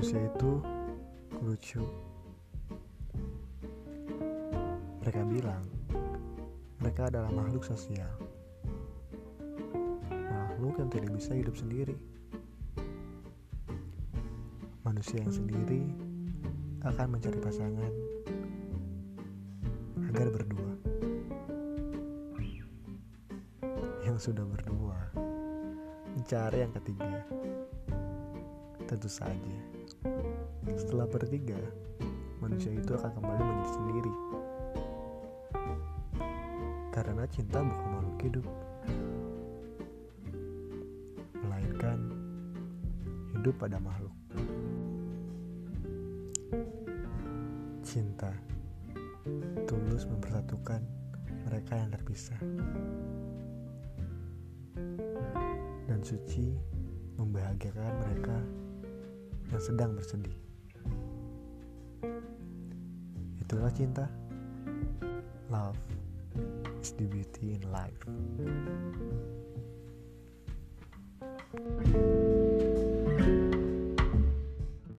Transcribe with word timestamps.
manusia 0.00 0.32
itu 0.32 0.52
lucu. 1.44 1.84
Mereka 5.04 5.20
bilang 5.28 5.60
mereka 6.80 7.12
adalah 7.12 7.28
makhluk 7.28 7.68
sosial. 7.68 8.08
Makhluk 10.08 10.80
yang 10.80 10.88
tidak 10.88 11.12
bisa 11.12 11.36
hidup 11.36 11.52
sendiri. 11.52 11.92
Manusia 14.88 15.20
yang 15.20 15.28
sendiri 15.36 15.84
akan 16.80 17.20
mencari 17.20 17.36
pasangan 17.36 17.92
agar 20.00 20.32
berdua. 20.32 20.72
Yang 24.08 24.32
sudah 24.32 24.48
berdua 24.48 24.96
mencari 26.16 26.64
yang 26.64 26.72
ketiga. 26.72 27.20
Tentu 28.88 29.12
saja 29.12 29.79
setelah 30.78 31.04
bertiga, 31.08 31.60
manusia 32.40 32.72
itu 32.72 32.92
akan 32.96 33.10
kembali 33.20 33.42
menjadi 33.42 33.70
sendiri. 33.76 34.14
Karena 36.90 37.24
cinta 37.30 37.58
bukan 37.60 37.88
makhluk 37.94 38.18
hidup, 38.24 38.46
melainkan 41.40 41.98
hidup 43.36 43.54
pada 43.60 43.78
makhluk. 43.80 44.14
Cinta 47.86 48.32
tulus 49.66 50.06
mempersatukan 50.06 50.82
mereka 51.48 51.72
yang 51.76 51.90
terpisah, 51.90 52.40
dan 55.88 56.00
suci 56.04 56.54
membahagiakan 57.18 57.92
mereka 58.06 58.38
yang 59.50 59.62
sedang 59.62 59.90
bersedih. 59.98 60.36
Itulah 63.42 63.72
cinta. 63.74 64.06
Love 65.50 65.78
is 66.78 66.94
the 66.94 67.06
beauty 67.10 67.58
in 67.58 67.62
life. 67.74 67.98